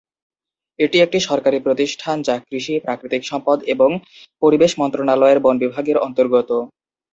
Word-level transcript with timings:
এটি 0.79 0.97
একটি 1.01 1.19
সরকারি 1.21 1.57
প্রতিষ্ঠান, 1.59 2.17
যা 2.21 2.35
কৃষি, 2.41 2.75
প্রাকৃতিক 2.85 3.21
সম্পদ 3.25 3.57
এবং 3.73 3.89
পরিবেশ 4.41 4.71
মন্ত্রণালয়ের 4.79 5.39
বন 5.41 5.55
বিভাগের 5.63 5.97
অন্তর্গত। 5.99 6.49